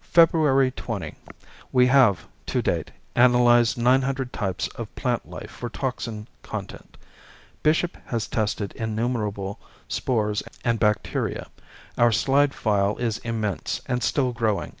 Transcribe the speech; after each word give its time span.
February 0.00 0.70
20 0.70 1.14
We 1.70 1.88
have, 1.88 2.26
to 2.46 2.62
date, 2.62 2.90
analyzed 3.14 3.76
nine 3.76 4.00
hundred 4.00 4.32
types 4.32 4.66
of 4.68 4.88
plant 4.96 5.28
life 5.28 5.50
for 5.50 5.68
toxin 5.68 6.26
content. 6.42 6.96
Bishop 7.62 7.98
has 8.06 8.26
tested 8.26 8.72
innumerable 8.76 9.60
spores 9.86 10.42
and 10.64 10.80
bacteria. 10.80 11.48
Our 11.98 12.12
slide 12.12 12.54
file 12.54 12.96
is 12.96 13.18
immense 13.18 13.82
and 13.84 14.02
still 14.02 14.32
growing. 14.32 14.76